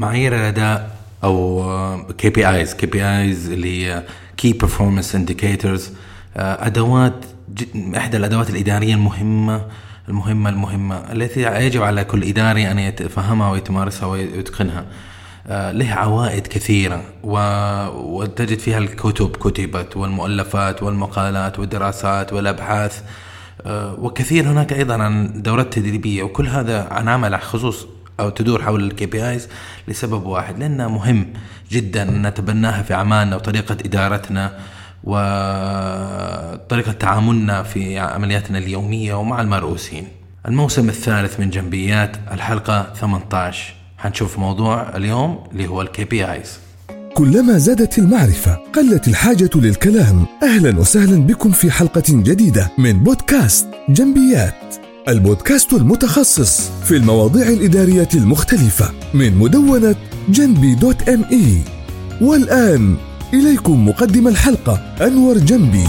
[0.00, 4.02] معايير الاداء أو كي بي ايز كي بي ايز اللي هي
[4.36, 5.90] key performance indicators
[6.36, 7.24] أدوات
[7.96, 9.66] إحدى الأدوات الإدارية المهمة
[10.08, 14.84] المهمة المهمة التي يجب على كل إداري أن يتفهمها ويتمارسها ويتقنها.
[15.46, 17.38] آه، له عوائد كثيرة و...
[17.96, 23.02] وتجد فيها الكتب كتبت والمؤلفات والمقالات والدراسات والأبحاث.
[23.66, 27.86] آه، وكثير هناك أيضا عن دورات تدريبية وكل هذا عن عمل خصوص
[28.20, 29.48] أو تدور حول ال KPIs
[29.88, 31.26] لسبب واحد لأنه مهم
[31.70, 34.58] جدا أن نتبناها في أعمالنا وطريقة إدارتنا
[35.04, 40.08] وطريقة تعاملنا في عملياتنا اليومية ومع المرؤوسين.
[40.48, 46.58] الموسم الثالث من جنبيات الحلقة 18 حنشوف موضوع اليوم اللي هو ال KPIs
[47.14, 50.26] كلما زادت المعرفة قلت الحاجة للكلام.
[50.42, 54.79] أهلا وسهلا بكم في حلقة جديدة من بودكاست جنبيات.
[55.08, 59.96] البودكاست المتخصص في المواضيع الإدارية المختلفة من مدونة
[60.28, 61.58] جنبي dot me
[62.20, 62.96] والآن
[63.34, 65.84] إليكم مقدم الحلقة أنور جنبي.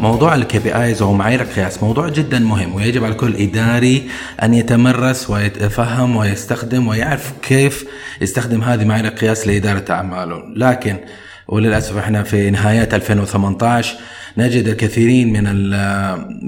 [0.00, 4.08] موضوع ال KPIs أو معايير القياس موضوع جدا مهم ويجب على كل إداري
[4.42, 7.86] أن يتمرس ويتفهم ويستخدم ويعرف كيف
[8.20, 10.42] يستخدم هذه معايير القياس لإدارة أعماله.
[10.56, 10.96] لكن
[11.48, 13.96] وللأسف إحنا في نهايات 2018
[14.38, 15.44] نجد الكثيرين من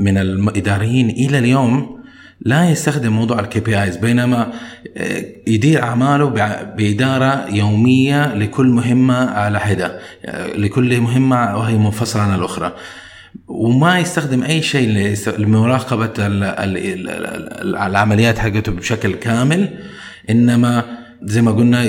[0.04, 2.04] من الاداريين إلى اليوم
[2.40, 4.52] لا يستخدم موضوع ال KPIs بينما
[4.96, 6.28] آه، يدير أعماله
[6.76, 12.72] بإدارة يومية لكل مهمة على حدة آه، لكل مهمة وهي منفصلة عن الأخرى.
[13.48, 16.12] وما يستخدم أي شيء لمراقبة
[17.78, 19.68] العمليات حقته بشكل كامل
[20.30, 20.84] إنما
[21.22, 21.84] زي ما قلنا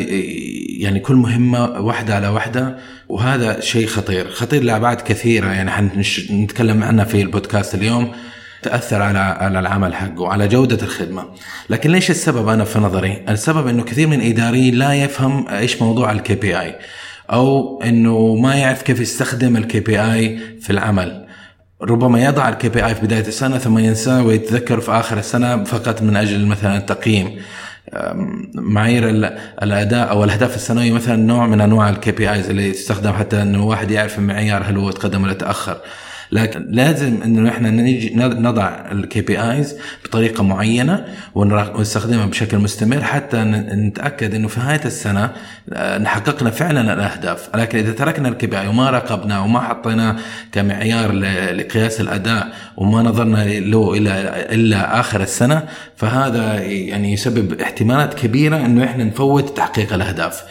[0.80, 2.78] يعني كل مهمة واحدة على واحدة
[3.09, 4.30] وهذا شيء خطير.
[4.31, 8.12] خطير لابعاد كثيرة يعني حنتكلم عنها في البودكاست اليوم.
[8.62, 11.26] تأثر على على العمل حقه وعلى جودة الخدمة.
[11.70, 16.12] لكن ليش السبب؟ أنا في نظري السبب إنه كثير من الاداريين لا يفهم إيش موضوع
[16.11, 16.75] ال KPI
[17.32, 21.26] أو إنه ما يعرف كيف يستخدم ال KPI في العمل.
[21.82, 26.16] ربما يضع ال KPI في بداية السنة ثم ينساه ويتذكر في آخر السنة فقط من
[26.16, 27.36] أجل مثلا التقييم.
[28.56, 29.10] معايير
[29.64, 33.92] الأداء أو الأهداف السنوية مثلا نوع من أنواع ال KPIs اللي تستخدم حتى إنه واحد
[33.92, 35.78] يعرف المعيار هل هو تقدم ولا تاخر
[36.31, 41.05] لكن لازم إنه إحنا نجي نضع ال KPIs بطريقة معينة
[41.36, 45.31] ونستخدمها بشكل مستمر حتى نتأكد إنه في نهاية السنة
[45.73, 47.49] آه، نحققنا فعلا الأهداف.
[47.55, 50.15] لكن إذا تركنا ال KPI وما راقبناه وما حطيناه
[50.52, 51.11] كمعيار
[51.52, 52.47] لقياس الأداء
[52.77, 54.11] وما نظرنا له إلى
[54.52, 55.63] الا آخر السنة
[55.95, 60.43] فهذا يعني يسبب احتمالات كبيرة إنه إحنا نفوت تحقيق الأهداف.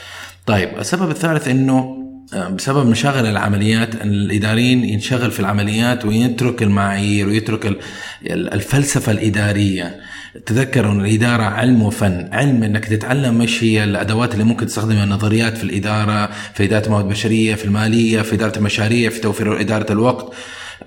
[0.46, 7.78] طيب السبب الثالث إنه بسبب مشاغل العمليات الإداريين ينشغل في العمليات ويترك المعايير ويترك
[8.26, 10.00] الفلسفة الإدارية
[10.46, 15.58] تذكروا إن الإدارة علم وفن، علم إنك تتعلم إيش هي الأدوات اللي ممكن تستخدمها النظريات
[15.58, 20.34] في الإدارة، في إدارة الموارد البشرية، في المالية، في إدارة المشاريع، في توفير إدارة الوقت.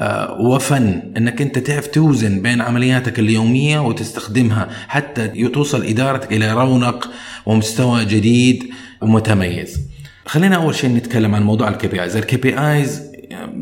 [0.01, 7.09] آه، وفن إنك أنت تعرف توزن بين عملياتك اليومية وتستخدمها حتى توصل إدارتك إلى رونق
[7.45, 8.63] ومستوى جديد
[9.01, 9.79] ومتميز.
[10.27, 13.11] خلينا أول شيء نتكلم عن موضوع ال KPIs ال KPIs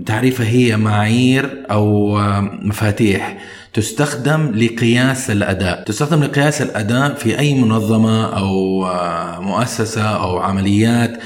[0.05, 3.37] تعريفها هي معايير أو مفاتيح
[3.73, 5.83] تستخدم لقياس الأداء.
[5.83, 8.83] تستخدم لقياس الأداء في أي منظمة أو
[9.41, 11.19] مؤسسة أو عمليات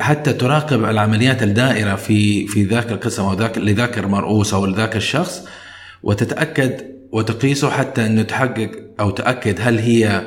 [0.00, 5.44] حتى تراقب العمليات الدائرة في في ذاك القسم أو ذاك لذاك المرؤوس أو لذاك الشخص
[6.02, 6.80] وتتأكد
[7.12, 8.70] وتقيسه حتى إنه تحقق
[9.00, 10.22] أو تأكد هل هي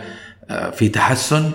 [0.73, 1.51] في تحسن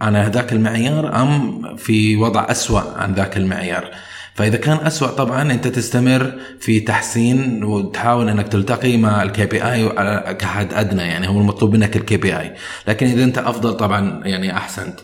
[0.00, 3.90] عن ذاك المعيار أم في وضع أسوأ عن ذاك المعيار؟
[4.34, 9.88] فإذا كان أسوأ طبعا أنت تستمر في تحسين وتحاول أنك تلتقي مع ال KPI
[10.34, 12.54] كحد أدنى يعني هو المطلوب منك ال KPI
[12.88, 15.00] لكن إذا أنت أفضل طبعا يعني أحسنت.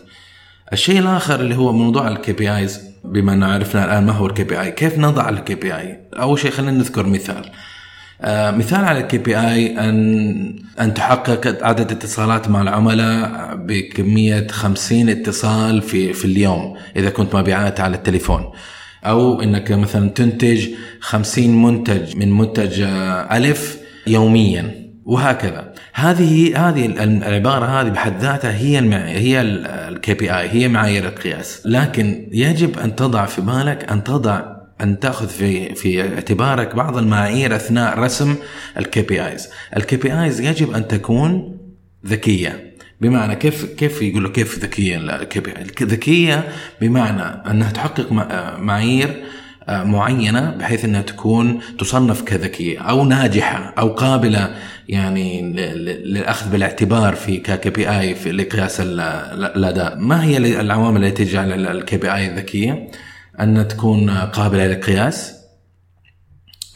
[0.73, 4.71] الشيء الآخر اللي هو موضوع ال KPIs بما أن عرفنا الآن ما هو ال KPI
[4.71, 7.51] كيف نضع ال KPI أول شيء خلينا نذكر مثال.
[8.25, 16.13] مثال على ال KPI ان أن تحقق عدد اتصالات مع العملاء بكمية 50 اتصال في
[16.13, 18.51] في اليوم إذا كنت مبيعات على التليفون.
[19.05, 20.67] أو إنك مثلا تنتج
[20.99, 23.77] 50 منتج من منتج آه، ألف
[24.07, 25.73] يوميا وهكذا.
[25.93, 31.61] هذه هذه العبارة هذه بحد ذاتها هي هي ال KPI هي معايير القياس.
[31.65, 37.55] لكن يجب أن تضع في بالك أن تضع أن تأخذ في في اعتبارك بعض المعايير
[37.55, 38.35] أثناء رسم
[38.77, 41.57] ال KPIs، ال KPIs يجب أن تكون
[42.05, 42.73] ذكية.
[43.01, 46.47] بمعنى كيف كيف يقول له كيف ذكية ال KPI ذكية
[46.81, 48.11] بمعنى أنها تحقق
[48.59, 49.23] معايير
[49.69, 54.55] آه، معينة بحيث أنها تكون تصنف كذكية أو ناجحة أو قابلة
[54.89, 55.41] يعني
[56.05, 59.97] للأخذ بالاعتبار في KPI في لقياس الأداء.
[59.97, 62.87] ما هي العوامل التي تجعل ال KPI ذكية؟
[63.39, 65.33] أن تكون قابلة للقياس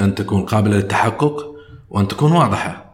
[0.02, 1.56] أن تكون قابلة للتحقق
[1.90, 2.92] وأن تكون واضحة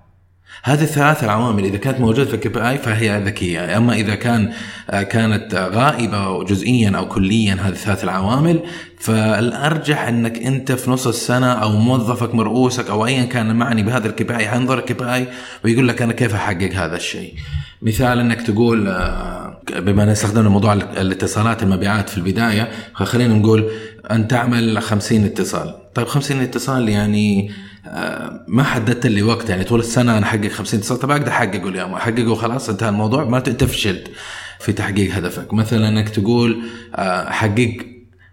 [0.63, 4.53] هذه الثلاث العوامل إذا كانت موجودة في ال KPI فهي ذكية، أما إذا كان
[4.89, 8.59] آه، كانت غائبة جزئيا أو كليا هذه الثلاث العوامل
[8.99, 14.23] فالأرجح أنك أنت في نص السنة أو موظفك مرؤوسك أو ايا كان معني بهذا ال
[14.23, 15.27] KPI حينظر ال KPI
[15.65, 17.33] ويقول لك أنا كيف أحقق هذا الشيء.
[17.81, 23.69] مثال انك تقول آه، بما أن استخدمنا موضوع الاتصالات المبيعات في البداية خلينا نقول
[24.11, 27.51] أن تعمل 50 اتصال، طيب 50 اتصال يعني
[27.87, 30.99] آه، ما حددت لي وقت يعني طول السنة أنا أحقق 50 اتصال.
[30.99, 31.93] طب أقدر أحققه اليوم.
[31.93, 34.11] أحققه خلاص انتهى الموضوع ما أنت فشلت
[34.59, 35.53] في تحقيق هدفك.
[35.53, 36.61] مثلا أنك تقول
[36.95, 37.77] آه، أحقق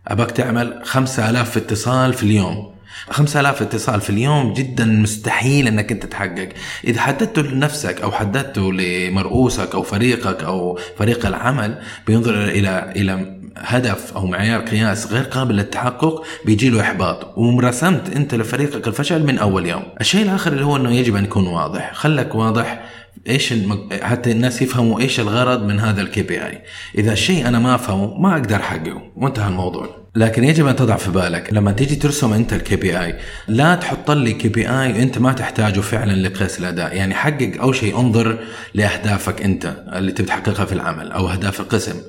[0.09, 2.74] أبغاك تعمل 5000 اتصال في اليوم.
[3.11, 6.49] 5000 اتصال في اليوم جدا مستحيل إنك أنت تحقق.
[6.85, 14.13] إذا حددته لنفسك أو حددته لمرؤوسك أو فريقك أو فريق العمل بينظر إلى إلى هدف
[14.17, 17.39] أو معيار قياس غير قابل للتحقق بيجي له إحباط.
[17.39, 19.83] ومرسمت أنت لفريقك الفشل من أول يوم.
[20.01, 21.95] الشيء الآخر اللي هو إنه يجب أن يكون واضح.
[21.95, 22.85] خلك واضح
[23.29, 23.95] إيش المج...
[23.95, 26.63] حتى الناس يفهموا إيش الغرض من هذا ال KPI
[26.99, 29.03] إذا الشيء أنا ما أفهمه ما أقدر أحققه.
[29.17, 30.04] وانتهى الموضوع.
[30.17, 33.19] لكن يجب أن تضع في بالك لما تيجي ترسم أنت ال KPI
[33.49, 36.97] لا تحط لي KPI أنت ما تحتاجه فعلا لقياس الأداء.
[36.97, 38.39] يعني حقق أول شيء انظر
[38.75, 42.01] لأهدافك أنت اللي تبي تحققها في العمل أو أهداف القسم.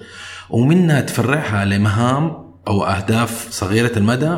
[0.49, 4.29] ومنها تفرعها لمهام أو أهداف صغيرة المدى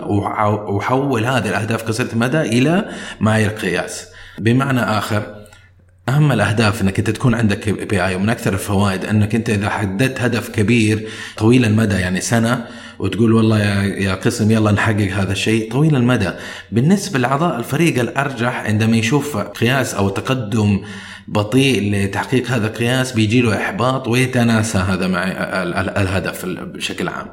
[0.68, 5.38] وحول هذه الأهداف قصيرة المدى إلى معايير قياس بمعنى آخر
[6.10, 10.22] أهم الأهداف إنك أنت تكون عندك بي اي ومن أكثر الفوائد أنك أنت إذا حددت
[10.22, 12.66] هدف كبير طويل المدى يعني سنة
[12.99, 15.71] وتقول والله يا يا قسم يلا نحقق هذا الشيء.
[15.71, 16.31] طويل المدى.
[16.71, 20.81] بالنسبة لأعضاء الفريق الأرجح عندما يشوف قياس أو تقدم
[21.27, 25.23] بطيء لتحقيق هذا القياس بيجي له إحباط ويتناسى هذا مع
[26.01, 27.27] الهدف بشكل عام.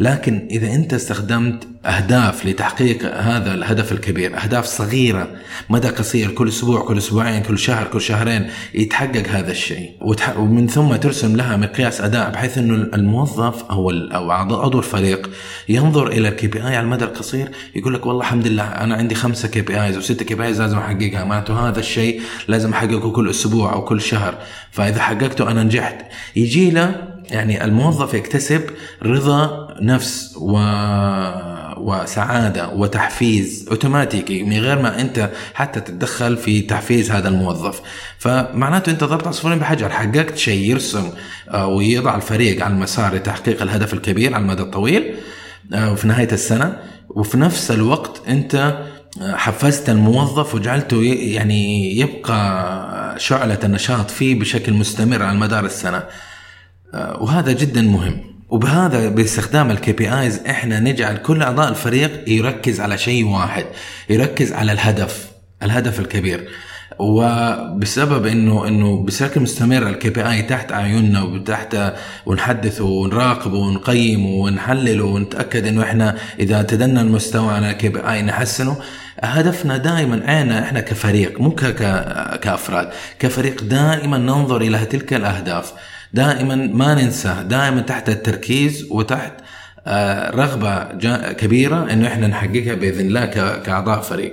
[0.00, 5.28] لكن إذا أنت استخدمت أهداف لتحقيق هذا الهدف الكبير أهداف صغيرة
[5.70, 9.90] مدى قصير كل أسبوع كل أسبوعين كل شهر كل شهرين يتحقق هذا الشيء.
[10.36, 15.30] ومن ثم ترسم لها مقياس أداء بحيث إنه الموظف أو أو عضو الفريق
[15.68, 19.48] ينظر إلى ال KPI على المدى القصير يقول لك والله الحمد لله أنا عندي خمسة
[19.48, 23.30] كي بي آيز وستة كي بي آيز لازم أحققها معناته هذا الشيء لازم أحققه كل
[23.30, 24.38] أسبوع أو كل شهر.
[24.70, 25.96] فإذا حققته أنا نجحت.
[26.36, 28.62] يجي له يعني الموظف يكتسب
[29.02, 30.58] رضا نفس و
[31.76, 37.80] وسعادة وتحفيز أوتوماتيكي من غير ما أنت حتى تتدخل في تحفيز هذا الموظف.
[38.18, 41.10] فمعناته أنت ضربت عصفورين بحجر حققت شيء يرسم
[41.50, 45.14] آه، ويضع الفريق على المسار لتحقيق الهدف الكبير على المدى الطويل
[45.74, 46.76] آه، وفي نهاية السنة.
[47.08, 48.54] وفي نفس الوقت أنت
[49.22, 55.96] آه، حفزت الموظف وجعلته يعني يبقى شعلة النشاط فيه بشكل مستمر على مدار السنة.
[55.98, 56.06] آه،
[56.94, 58.20] وهذا جدا مهم.
[58.48, 63.64] وبهذا باستخدام ال KPIs إحنا نجعل كل أعضاء الفريق يركز على شيء واحد
[64.10, 65.30] يركز على الهدف
[65.62, 66.48] الهدف الكبير.
[66.98, 71.92] وبسبب إنه إنه بشكل مستمر ال KPI تحت أعيننا وتحت
[72.26, 78.76] ونحدثه ونراقبه ونقيمه ونحلله ونتأكد إنه إحنا إذا تدنى المستوى على ال KPI نحسنه
[79.20, 81.50] هدفنا دائما عينا إحنا كفريق مو
[82.42, 82.90] كأفراد.
[83.18, 85.72] كفريق دائما ننظر إلى تلك الأهداف.
[86.16, 89.32] دائما ما ننسى دائما تحت التركيز وتحت
[89.88, 90.84] آه، رغبة
[91.32, 93.24] كبيرة إنه إحنا نحققها بإذن الله
[93.64, 94.32] كأعضاء فريق.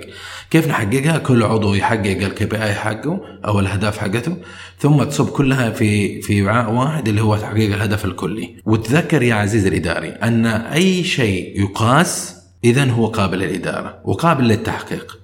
[0.50, 4.36] كيف نحققها؟ كل عضو يحقق الكي بي آي حقه أو الأهداف حقته
[4.78, 8.56] ثم تصب كلها في في وعاء واحد اللي هو تحقيق الهدف الكلي.
[8.66, 15.18] وتذكر يا عزيزي الإداري أن أي شيء يقاس اذا هو قابل للإدارة وقابل للتحقيق.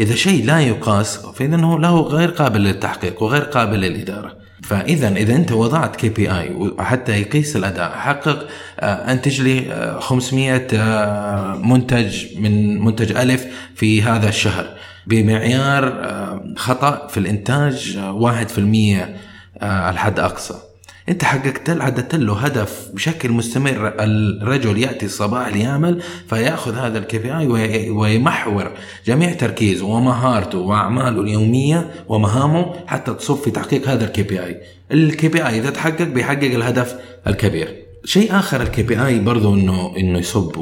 [0.00, 4.37] إذا شيء لا يقاس فاذا هو له غير قابل للتحقيق وغير قابل للإدارة.
[4.62, 8.48] فاذا إذا أنت وضعت كي بي اي وحتى يقيس الأداء حقق
[8.80, 14.66] آه، انتج لي 500 آه، آه، منتج من منتج ألف في هذا الشهر
[15.06, 16.08] بمعيار
[16.56, 19.16] خطأ في الإنتاج 1%
[19.62, 20.67] الحد أقصى.
[21.08, 23.94] أنت حققت عدت له هدف بشكل مستمر.
[23.98, 27.46] الرجل يأتي الصباح ليعمل فيأخذ هذا ال KPI
[27.90, 28.70] ويمحور
[29.06, 35.58] جميع تركيزه ومهارته وأعماله اليومية ومهامه حتى تصب في تحقيق هذا ال KPI ال KPI
[35.58, 36.94] إذا تحقق بيحقق الهدف
[37.26, 37.76] الكبير.
[38.04, 40.56] شيء آخر ال KPI برضه إنه إنه يصب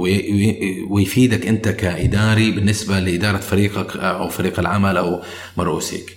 [0.90, 5.22] ويفيدك أنت كإداري بالنسبة لإدارة فريقك أو فريق العمل أو
[5.56, 6.16] مرؤوسك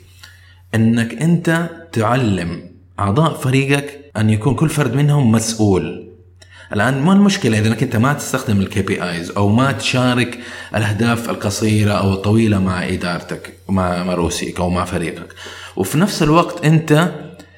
[0.76, 2.69] إنك أنت تعلم
[3.00, 6.10] أعضاء فريقك أن يكون كل فرد منهم مسؤول.
[6.74, 10.40] الآن ما المشكلة إذا إنك أنت ما تستخدم ال KPIs أو ما تشارك
[10.76, 15.34] الأهداف القصيرة أو الطويلة مع إدارتك مع مرؤوسيك أو مع فريقك.
[15.76, 17.12] وفي نفس الوقت أنت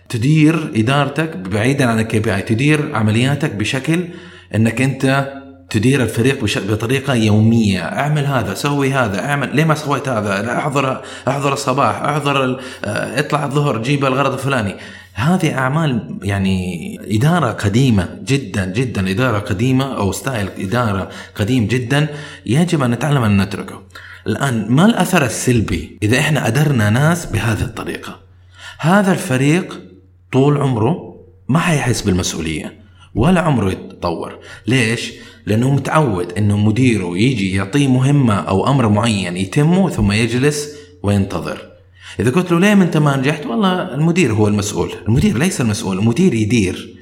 [0.09, 4.07] تدير إدارتك بعيدا عن ال KPI تدير عملياتك بشكل
[4.55, 5.33] إنك أنت
[5.69, 7.81] تدير الفريق بطريقة يومية.
[7.81, 13.45] أعمل هذا سوي هذا أعمل ليه ما سويت هذا؟ أحضر أحضر الصباح أحضر آه، اطلع
[13.45, 14.75] الظهر جيب الغرض الفلاني.
[15.13, 22.07] هذه أعمال يعني إدارة قديمة جدا جدا إدارة قديمة أو ستايل إدارة قديم جدا
[22.45, 23.81] يجب أن نتعلم أن نتركه.
[24.27, 28.19] الآن ما الأثر السلبي إذا إحنا أدرنا ناس بهذه الطريقة؟
[28.79, 29.81] هذا الفريق
[30.31, 31.15] طول عمره
[31.47, 32.81] ما حيحس بالمسؤولية
[33.15, 34.39] ولا عمره يتطور.
[34.67, 35.13] ليش؟
[35.45, 40.69] لأنه متعود إنه مديره يجي يعطيه مهمة أو أمر معين يتمه ثم يجلس
[41.03, 41.70] وينتظر.
[42.19, 44.93] إذا قلت له ليه أنت ما نجحت؟ والله المدير هو المسؤول.
[45.07, 46.95] المدير ليس المسؤول المدير يدير.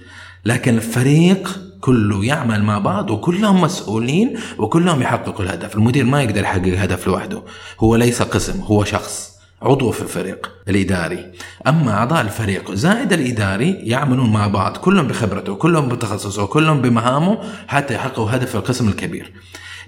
[0.46, 5.76] لكن الفريق كله يعمل مع بعض وكلهم مسؤولين وكلهم يحققوا الهدف.
[5.76, 7.44] المدير ما يقدر يحقق الهدف لوحده.
[7.80, 9.30] هو ليس قسم هو شخص
[9.62, 11.32] عضو في الفريق الإداري.
[11.68, 17.38] أما أعضاء الفريق زائد الإداري يعملون مع بعض كلهم بخبرته كلهم بتخصصه كلهم بمهامه
[17.68, 19.34] حتى يحققوا هدف القسم الكبير.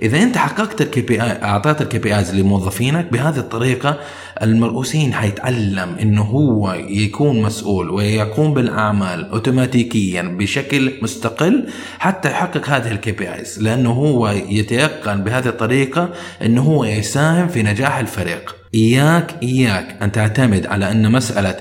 [0.01, 3.99] إذا أنت حققت ال KPI أعطيت ال KPIs لموظفينك بهذه الطريقة
[4.41, 11.67] المرؤوسين حيتعلم إنه هو يكون مسؤول ويقوم بالأعمال اوتوماتيكيا بشكل مستقل
[11.99, 16.09] حتى يحقق هذه ال KPIs لأنه هو يتيقن بهذه الطريقة
[16.41, 18.60] إنه هو يساهم في نجاح الفريق.
[18.75, 19.97] إياك إياك.
[20.01, 21.55] أن تعتمد على أن مسألة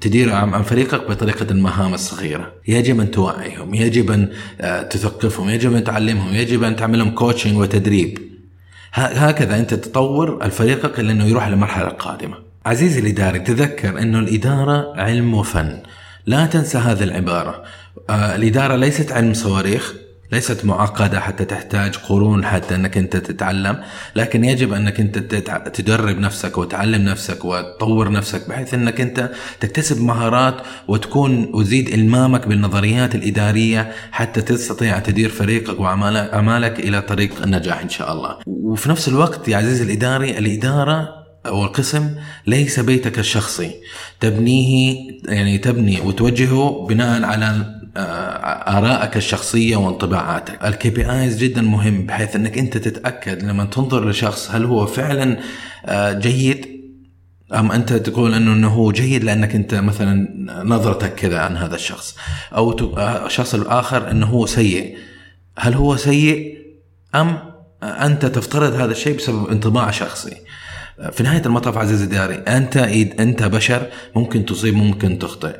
[0.00, 2.52] تدير عن فريقك بطريقة المهام الصغيرة.
[2.68, 4.28] يجب أن توعيهم يجب أن
[4.60, 8.18] آه، تثقفهم يجب أن تعلمهم يجب أن تعمل لهم كوتشنج وتدريب
[8.96, 12.36] هكذا أنت تطور الفريقك لأنه يروح للمرحلة القادمة.
[12.66, 15.82] عزيزي الإداري تذكر أنه الإدارة علم وفن.
[16.26, 17.62] لا تنسى هذه العبارة.
[18.10, 19.94] آه، الإدارة ليست علم صواريخ.
[20.32, 23.78] ليست معقدة حتى تحتاج قرون حتى أنك أنت تتعلم
[24.16, 25.18] لكن يجب أنك أنت
[25.74, 29.30] تدرب نفسك وتعلم نفسك وتطور نفسك بحيث أنك أنت
[29.60, 30.56] تكتسب مهارات
[30.88, 38.12] وتكون وتزيد إلمامك بالنظريات الإدارية حتى تستطيع تدير فريقك واعمالك إلى طريق النجاح إن شاء
[38.12, 38.36] الله.
[38.46, 42.14] وفي نفس الوقت يا عزيزي الإداري الإدارة أو القسم
[42.46, 43.70] ليس بيتك الشخصي
[44.20, 44.96] تبنيه
[45.28, 50.64] يعني تبني وتوجهه بناء على ارائك الشخصية وانطباعاتك.
[50.64, 55.38] ال KPIs جدا مهم بحيث إنك أنت تتأكد لما تنظر لشخص هل هو فعلا
[55.86, 56.76] آه، جيد
[57.54, 60.28] أم أنت تقول إنه إنه هو جيد لأنك أنت مثلا
[60.64, 62.16] نظرتك كذا عن هذا الشخص.
[62.56, 64.96] أو آه، الشخص الآخر إنه هو سيء.
[65.58, 66.58] هل هو سيء؟
[67.14, 67.38] أم
[67.82, 70.36] أنت تفترض هذا الشيء بسبب انطباع شخصي؟
[71.12, 72.76] في نهاية المطاف عزيزي الداري أنت
[73.20, 73.86] أنت بشر
[74.16, 75.56] ممكن تصيب ممكن تخطئ.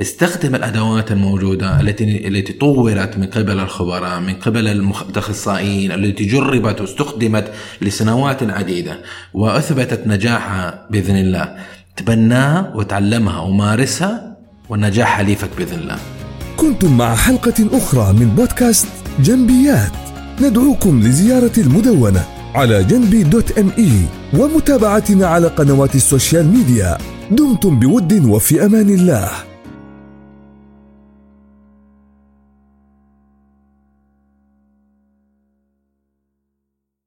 [0.00, 7.52] استخدم الأدوات الموجودة التي التي طورت من قبل الخبراء من قبل الاخصائيين التي جربت واستخدمت
[7.82, 9.00] لسنوات عديدة
[9.34, 11.56] وأثبتت نجاحها بإذن الله.
[11.96, 14.36] تبناها وتعلمها ومارسها
[14.68, 15.96] والنجاح حليفك بإذن الله.
[16.56, 18.88] كنتم مع حلقة أخرى من بودكاست
[19.20, 19.92] جنبيات.
[20.40, 22.24] ندعوكم لزيارة المدونة
[22.54, 23.92] على جنبي dot ME
[24.40, 26.98] ومتابعتنا على قنوات ال social media.
[27.30, 29.47] دمتم بود وفي أمان الله.